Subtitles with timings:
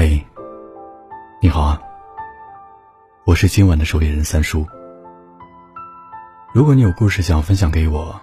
[0.00, 0.08] 嗨，
[1.42, 1.82] 你好啊，
[3.24, 4.64] 我是今晚的守夜人三叔。
[6.54, 8.14] 如果你有故事想要分享给我，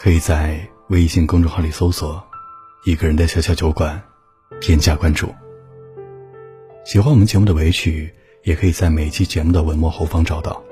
[0.00, 2.24] 可以在微信公众号里搜索
[2.86, 4.00] “一个人的小小酒馆”，
[4.62, 5.34] 添加关注。
[6.84, 8.14] 喜欢我们节目的尾曲，
[8.44, 10.62] 也可以在每期节目的文末后方找到。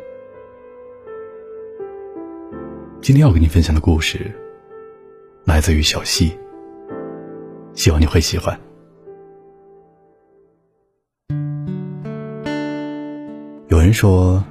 [3.02, 4.32] 今天要给你分享的故事，
[5.44, 6.38] 来自于小溪，
[7.74, 8.56] 希望你会喜欢。
[13.68, 14.42] 有人说，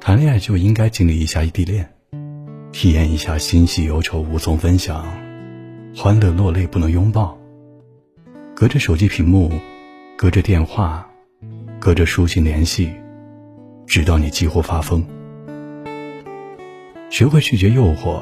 [0.00, 1.90] 谈恋爱就应该经历一下异地恋，
[2.72, 5.02] 体验一下欣喜忧愁无从分享，
[5.96, 7.38] 欢乐落泪不能拥抱，
[8.54, 9.50] 隔着手机屏幕，
[10.14, 11.08] 隔着电话，
[11.78, 12.92] 隔着书信联系，
[13.86, 15.02] 直到你几乎发疯。
[17.08, 18.20] 学会拒绝诱惑，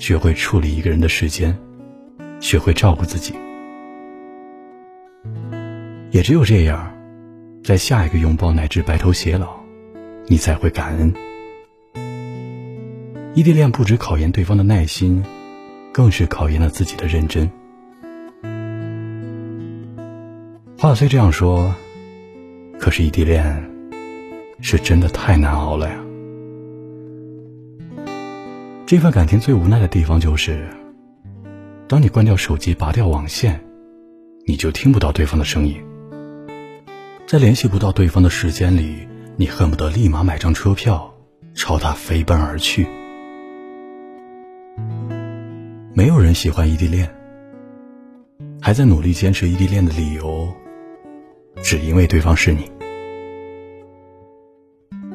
[0.00, 1.56] 学会处理一个人的时间，
[2.40, 3.34] 学会照顾自己，
[6.10, 6.92] 也只有这样。
[7.66, 9.56] 在下一个拥抱乃至白头偕老，
[10.28, 11.12] 你才会感恩。
[13.34, 15.20] 异地恋不止考验对方的耐心，
[15.92, 17.50] 更是考验了自己的认真。
[20.78, 21.74] 话虽这样说，
[22.78, 23.68] 可是异地恋
[24.60, 25.96] 是真的太难熬了呀。
[28.86, 30.68] 这份感情最无奈的地方就是，
[31.88, 33.60] 当你关掉手机、拔掉网线，
[34.46, 35.82] 你就听不到对方的声音。
[37.26, 41.12] 在联系不到对方的时间里，你恨不得立马买张车票，
[41.54, 42.86] 朝他飞奔而去。
[45.92, 47.12] 没有人喜欢异地恋，
[48.60, 50.48] 还在努力坚持异地恋的理由，
[51.64, 52.70] 只因为对方是你。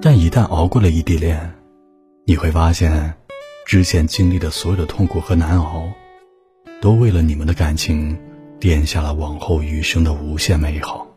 [0.01, 1.39] 但一旦熬过了异地恋，
[2.25, 3.13] 你会发现，
[3.65, 5.89] 之前经历的所有的痛苦和难熬，
[6.81, 8.19] 都为了你们的感情，
[8.59, 11.07] 垫下了往后余生的无限美好。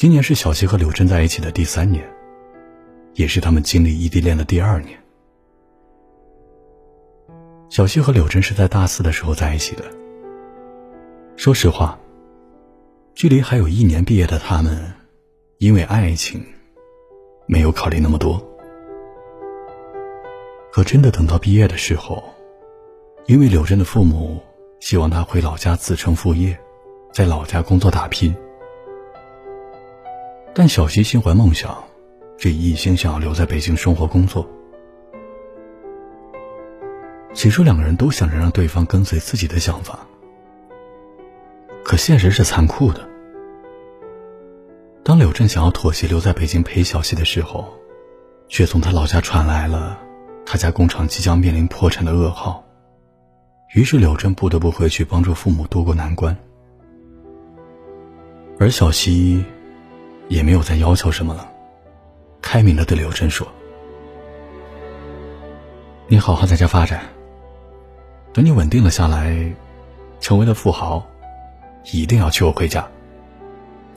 [0.00, 2.02] 今年是小溪和柳真在一起的第三年，
[3.16, 4.98] 也是他们经历异地恋的第二年。
[7.68, 9.84] 小溪和柳真是在大四的时候在一起的。
[11.36, 12.00] 说实话，
[13.14, 14.90] 距离还有一年毕业的他们，
[15.58, 16.42] 因为爱情，
[17.46, 18.42] 没有考虑那么多。
[20.72, 22.24] 可真的等到毕业的时候，
[23.26, 24.40] 因为柳真的父母
[24.80, 26.58] 希望他回老家子承父业，
[27.12, 28.34] 在老家工作打拼。
[30.52, 31.76] 但小溪心怀梦想，
[32.36, 34.48] 却一心想要留在北京生活工作。
[37.32, 40.00] 起初两个人都想着让对方跟随自己的想法，
[41.84, 43.08] 可现实是残酷的。
[45.04, 47.72] 当柳振想要妥协留在北京陪小溪的时候，
[48.48, 49.98] 却从他老家传来了
[50.44, 52.64] 他家工厂即将面临破产的噩耗。
[53.74, 56.36] 于是柳振不得不回去帮助父母渡过难关，
[58.58, 59.44] 而小溪。
[60.30, 61.50] 也没有再要求什么了，
[62.40, 63.44] 开明的对刘真说
[66.06, 67.02] ：“你好好在家发展，
[68.32, 69.52] 等你稳定了下来，
[70.20, 71.04] 成为了富豪，
[71.92, 72.88] 一定要娶我回家，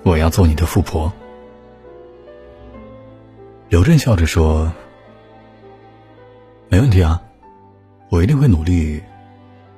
[0.01, 1.13] 我要做你的富婆。”
[3.69, 4.73] 刘振笑着说
[6.67, 7.21] ：“没问题啊，
[8.09, 8.99] 我一定会努力，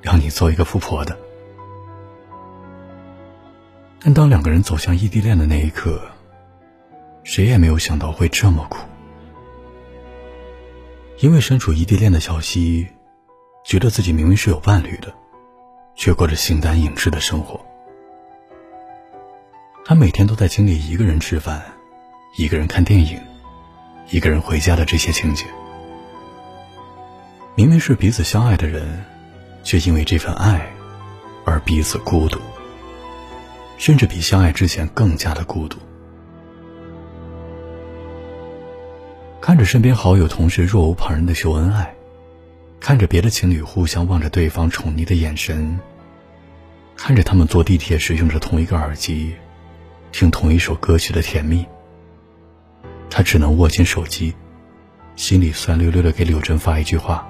[0.00, 1.14] 让你做一个富婆的。”
[4.00, 6.00] 但当两个人走向异地恋的那一刻，
[7.26, 8.78] 谁也没有想到会这么苦，
[11.18, 12.86] 因为身处异地恋的小溪，
[13.64, 15.12] 觉得自己明明是有伴侣的，
[15.96, 17.60] 却过着形单影只的生活。
[19.84, 21.60] 他每天都在经历一个人吃饭，
[22.38, 23.20] 一个人看电影，
[24.10, 25.46] 一个人回家的这些情节。
[27.56, 29.04] 明明是彼此相爱的人，
[29.64, 30.72] 却因为这份爱，
[31.44, 32.38] 而彼此孤独，
[33.78, 35.76] 甚至比相爱之前更加的孤独。
[39.46, 41.94] 看着身边好友、同事若无旁人的秀恩爱，
[42.80, 45.78] 看着别的情侣互相望着对方宠溺的眼神，
[46.96, 49.36] 看着他们坐地铁时用着同一个耳机，
[50.10, 51.64] 听同一首歌曲的甜蜜，
[53.08, 54.34] 他只能握紧手机，
[55.14, 57.24] 心里酸溜溜的给柳真发一句话：“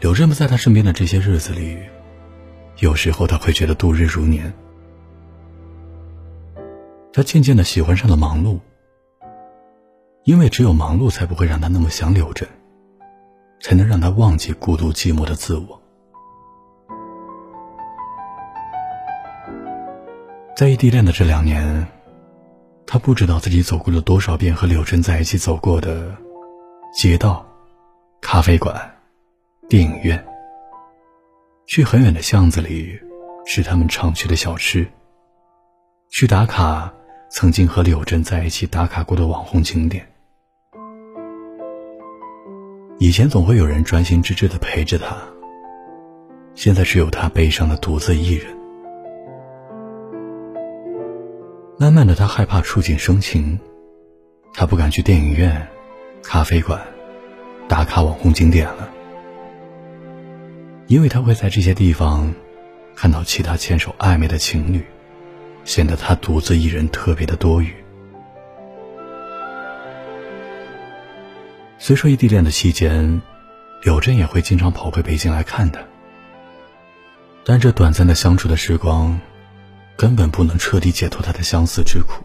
[0.00, 1.76] 柳真不在他身边的这些日子里。
[2.80, 4.52] 有时候他会觉得度日如年，
[7.12, 8.60] 他渐渐的喜欢上了忙碌，
[10.22, 12.48] 因为只有忙碌才不会让他那么想柳真，
[13.60, 15.82] 才能让他忘记孤独寂寞的自我。
[20.54, 21.84] 在异地恋的这两年，
[22.86, 26.14] 他不知道自己走过了多少遍和柳珍在一起走过的
[26.94, 27.44] 街道、
[28.20, 28.94] 咖啡馆、
[29.68, 30.27] 电影院。
[31.68, 32.98] 去很远的巷子里
[33.44, 34.88] 吃他们常去的小吃。
[36.08, 36.90] 去打卡
[37.30, 40.08] 曾经和柳珍在一起打卡过的网红景点。
[42.98, 45.14] 以前总会有人专心致志的陪着他，
[46.54, 48.46] 现在只有他悲伤的独自一人。
[51.78, 53.60] 慢慢的，他害怕触景生情，
[54.54, 55.68] 他不敢去电影院、
[56.22, 56.80] 咖啡馆
[57.68, 58.90] 打卡网红景点了，
[60.88, 62.34] 因为他会在这些地方
[62.96, 64.84] 看到其他牵手暧昧的情侣，
[65.64, 67.72] 显得他独自一人特别的多余。
[71.78, 73.20] 虽说异地恋的期间，
[73.82, 75.80] 柳珍也会经常跑回北京来看他，
[77.44, 79.18] 但这短暂的相处的时光。
[79.96, 82.22] 根本不能彻底解脱他的相思之苦。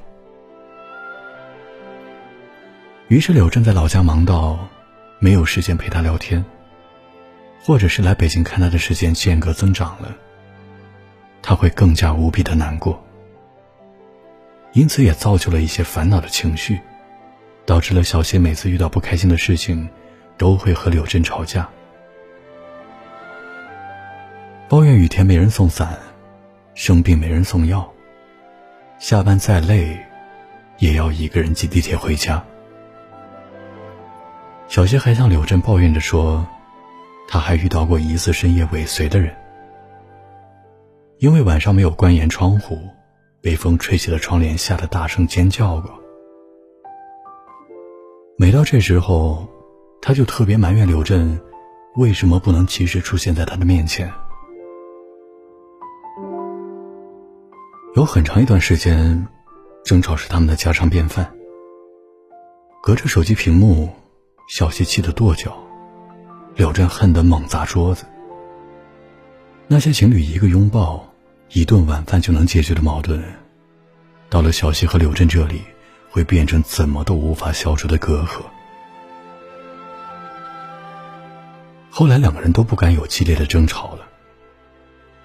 [3.07, 4.69] 于是柳正在老家忙到
[5.17, 6.45] 没有时间陪他聊天，
[7.63, 10.13] 或者是来北京看他的时间间隔增长了，
[11.41, 13.01] 他会更加无比的难过。
[14.73, 16.79] 因此也造就了一些烦恼的情绪，
[17.65, 19.87] 导致了小谢每次遇到不开心的事情，
[20.37, 21.69] 都会和柳真吵架，
[24.67, 25.97] 抱怨雨天没人送伞。
[26.75, 27.87] 生病没人送药，
[28.97, 29.95] 下班再累，
[30.79, 32.43] 也要一个人挤地铁回家。
[34.67, 36.43] 小谢还向柳振抱怨着说，
[37.27, 39.35] 他还遇到过疑似深夜尾随的人，
[41.17, 42.77] 因为晚上没有关严窗户，
[43.41, 45.91] 被风吹起了窗帘，吓得大声尖叫过。
[48.37, 49.47] 每到这时候，
[50.01, 51.39] 他就特别埋怨刘振，
[51.95, 54.11] 为什么不能及时出现在他的面前。
[57.95, 59.27] 有很长一段时间，
[59.85, 61.31] 争吵是他们的家常便饭。
[62.81, 63.87] 隔着手机屏幕，
[64.49, 65.55] 小西气得跺脚，
[66.55, 68.05] 柳振恨得猛砸桌子。
[69.67, 71.11] 那些情侣一个拥抱、
[71.49, 73.23] 一顿晚饭就能解决的矛盾，
[74.29, 75.61] 到了小西和柳振这里，
[76.09, 78.41] 会变成怎么都无法消除的隔阂。
[81.89, 84.07] 后来两个人都不敢有激烈的争吵了，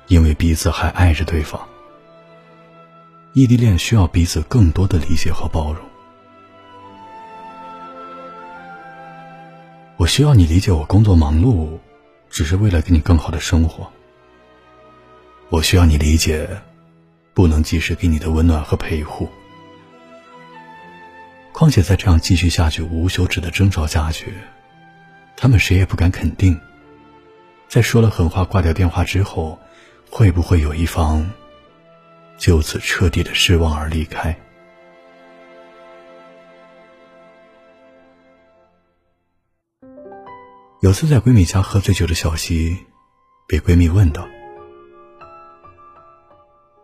[0.06, 1.60] 因为彼此还爱着对方。
[3.34, 5.87] 异地恋需要彼此更多的理解和包容。
[10.08, 11.78] 需要你理解我工作忙碌，
[12.30, 13.92] 只是为了给你更好的生活。
[15.50, 16.48] 我需要你理解，
[17.34, 19.28] 不能及时给你的温暖和陪护。
[21.52, 24.32] 况且再这样继续下去，无休止的争吵下去，
[25.36, 26.58] 他们谁也不敢肯定，
[27.68, 29.58] 在说了狠话挂掉电话之后，
[30.10, 31.30] 会不会有一方。
[32.38, 34.38] 就此彻底的失望而离开。
[40.80, 42.86] 有次在闺蜜家喝醉酒的小西，
[43.48, 44.28] 被闺蜜问道：“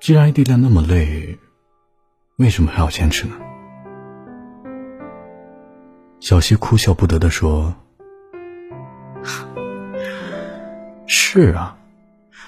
[0.02, 1.38] 既然异地恋那么累，
[2.38, 3.37] 为什么还要坚持呢？”
[6.19, 7.73] 小西哭笑不得的说
[11.06, 11.79] ：“是啊，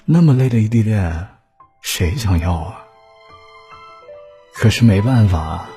[0.05, 1.29] 那么累的异地恋，
[1.81, 2.83] 谁想要啊？”
[4.53, 5.69] 可是没办法，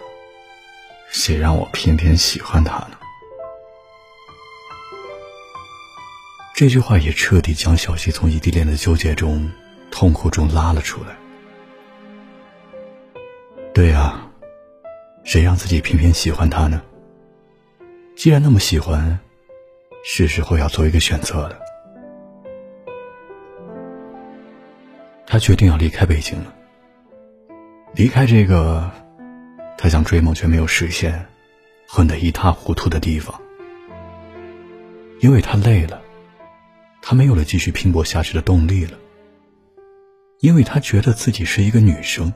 [1.12, 2.98] 谁让我偏偏喜欢他呢？
[6.60, 9.50] 这句话也彻底将小希从异地恋的纠结中、
[9.92, 11.16] 痛苦中拉了出来。
[13.74, 14.30] 对啊，
[15.24, 16.82] 谁让自己偏偏喜欢他呢？
[18.14, 19.18] 既然那么喜欢，
[20.04, 21.58] 是时候要做一个选择了。
[25.26, 26.54] 他决定要离开北京了。
[27.96, 28.92] 离开这个
[29.78, 31.26] 他想追梦却没有实现、
[31.88, 33.40] 混得一塌糊涂的地方，
[35.22, 36.02] 因为他累了，
[37.02, 38.98] 他没有了继续拼搏下去的动力了，
[40.40, 42.34] 因为他觉得自己是一个女生，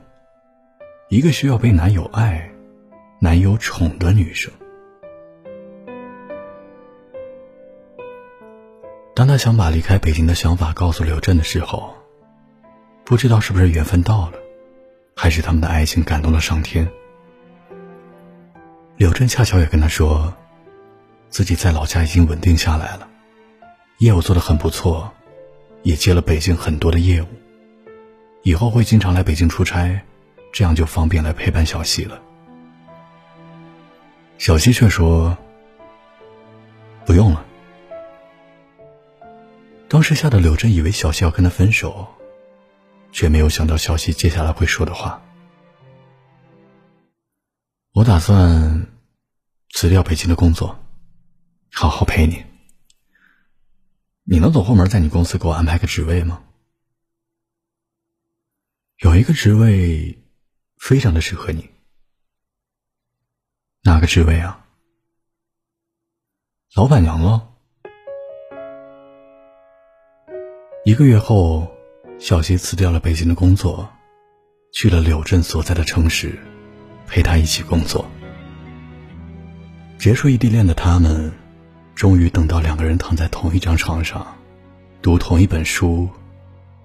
[1.08, 2.50] 一个需要被男友爱、
[3.20, 4.52] 男友宠的女生。
[9.14, 11.94] 当他想把离开北京的想法告诉刘震的时候，
[13.04, 14.38] 不知道是不是缘分到了。
[15.16, 16.90] 还是他们的爱情感动了上天。
[18.96, 20.34] 刘震恰巧也跟他说，
[21.28, 23.08] 自己在老家已经稳定下来了，
[24.04, 25.10] 业务做得很不错，
[25.82, 27.26] 也接了北京很多的业务，
[28.42, 30.02] 以后会经常来北京出差，
[30.52, 32.20] 这样就方便来陪伴小西了。
[34.36, 35.38] 小西却说
[37.06, 37.44] ：“不用了。”
[39.88, 42.06] 当时吓得柳真以为小西要跟他分手。
[43.16, 45.22] 却没有想到小西接下来会说的话。
[47.92, 48.88] 我打算
[49.70, 50.76] 辞掉北京的工作，
[51.72, 52.44] 好好陪你。
[54.26, 56.42] 你能走后门，在你公司给我安排个职位吗？
[59.02, 60.18] 有一个职位，
[60.78, 61.68] 非常的适合你。
[63.82, 64.66] 哪个职位啊？
[66.74, 67.54] 老板娘喽。
[70.86, 71.70] 一个月后，
[72.18, 73.92] 小溪辞掉了北京的工作，
[74.72, 76.38] 去了柳镇所在的城市，
[77.06, 78.08] 陪他一起工作。
[79.98, 81.30] 结束异地恋的他们，
[81.94, 84.26] 终于等到两个人躺在同一张床上，
[85.00, 86.08] 读同一本书，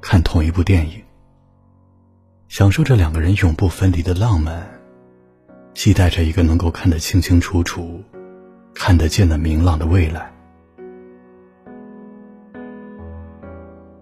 [0.02, 1.02] 看同一部电影，
[2.48, 4.70] 享受着两个人永不分离的浪漫。
[5.74, 8.04] 期待着一个能够看得清清楚楚、
[8.74, 10.32] 看得见的明朗的未来。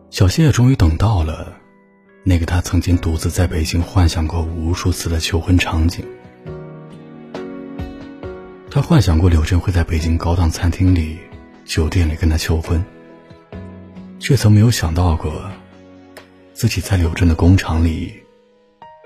[0.09, 1.53] 小谢也终于等到了
[2.23, 6.03] 那个他曾经独自在北京幻想过无数次的求婚场景。
[8.77, 11.17] 他幻想过柳振会在北京高档餐厅里、
[11.65, 12.86] 酒店里跟他求婚，
[14.19, 15.50] 却曾没有想到过
[16.53, 18.13] 自己在柳振的工厂里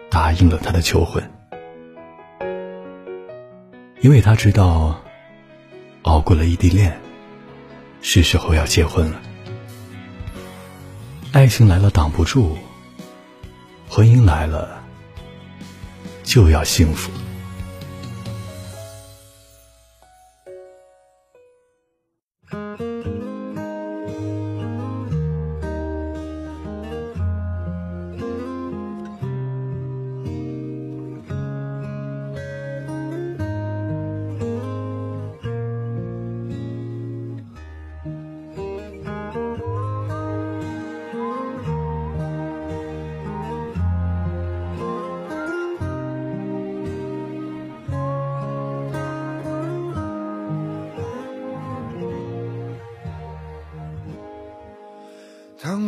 [0.10, 1.24] 答应了他的求婚。
[4.02, 5.02] 因为他知道，
[6.02, 7.00] 熬过了异地恋，
[8.02, 9.22] 是时候要结婚了。
[11.32, 12.58] 爱情来了挡不住，
[13.88, 14.84] 婚姻来了
[16.24, 17.10] 就要幸福。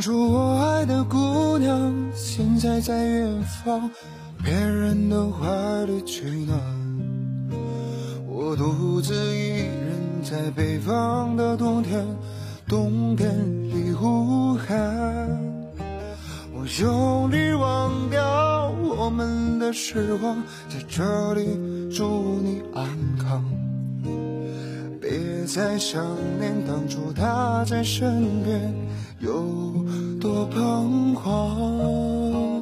[0.04, 3.90] 初我爱的姑娘，现在在远方，
[4.44, 6.60] 别人的怀里取暖。
[8.28, 12.06] 我独自一人在北方的冬天，
[12.68, 13.30] 冬天
[13.70, 14.78] 里呼喊。
[16.52, 20.36] 我用力忘掉我们的时光，
[20.68, 21.48] 在这里
[21.90, 22.86] 祝你安
[23.18, 23.42] 康。
[25.00, 26.06] 别再想
[26.42, 28.76] 念当初他在身边。
[29.24, 29.32] 有
[30.20, 32.62] 多彷徨？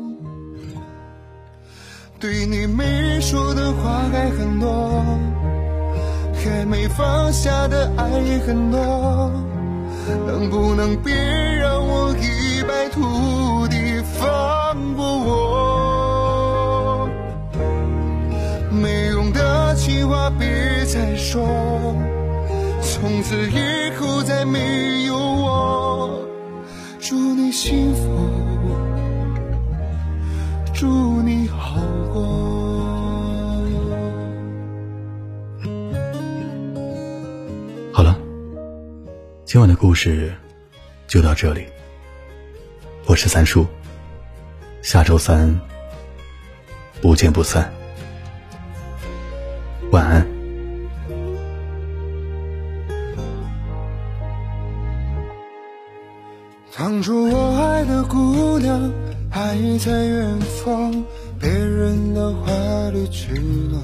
[2.20, 5.04] 对你没说的话还很多，
[6.36, 8.80] 还没放下的爱也很多，
[10.28, 17.10] 能不能别让我一败涂地，放过我？
[18.70, 21.42] 没用的情话别再说，
[22.84, 25.91] 从此以后再没有我。
[27.52, 28.08] 幸福，
[30.74, 31.76] 祝你好
[32.14, 32.22] 过。
[37.92, 38.18] 好了，
[39.44, 40.34] 今晚的故事
[41.08, 41.66] 就到这里。
[43.06, 43.68] 我是三叔，
[44.82, 45.54] 下周三
[47.02, 47.70] 不见不散。
[49.92, 50.41] 晚安。
[56.84, 58.92] 当初我爱的姑娘
[59.30, 60.92] 还在远方，
[61.40, 63.80] 别人的怀里取暖。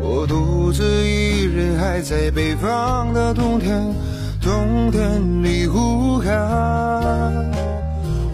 [0.00, 3.94] 我独自一人还在北方的冬天，
[4.40, 6.32] 冬天里呼喊。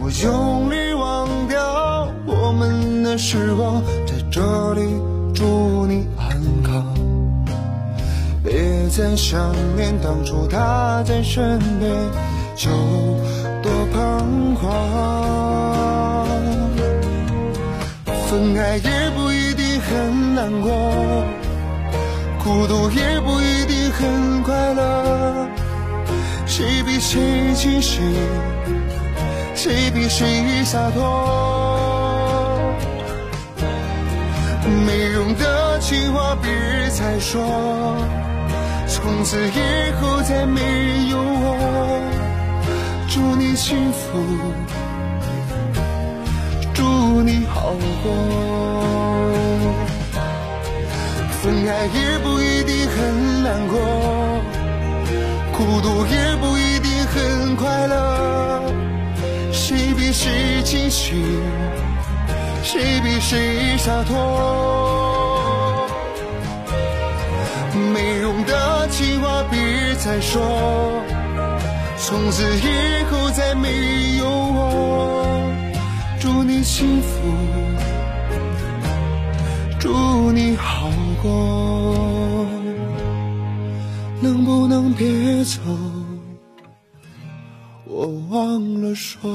[0.01, 4.95] 我用力忘掉我们的时光，在这里
[5.35, 6.87] 祝你安康。
[8.45, 12.38] 别再想念当初他在身边。
[12.59, 12.69] 就
[13.63, 16.27] 多彷徨，
[18.29, 20.69] 分开也不一定很难过，
[22.43, 25.47] 孤独也不一定很快乐。
[26.47, 28.03] 谁比谁清醒，
[29.55, 32.59] 谁比谁洒脱？
[34.85, 36.51] 没用的情话别
[36.91, 37.41] 再说，
[38.89, 42.18] 从此以后再没有我。
[43.19, 44.17] 祝你幸福
[46.73, 46.85] 祝
[47.23, 48.13] 你好过
[51.43, 53.77] 分开也不一定很难过
[55.53, 58.63] 孤独也不一定很快乐
[59.51, 61.43] 谁比谁清醒
[62.63, 64.15] 谁比谁洒脱
[67.93, 71.18] 没用的情话别再说
[72.09, 75.53] 从此以后再没有我。
[76.19, 77.09] 祝你幸福，
[79.79, 80.89] 祝你好
[81.21, 82.47] 过，
[84.23, 85.61] 能不能别走？
[87.85, 89.29] 我忘了说。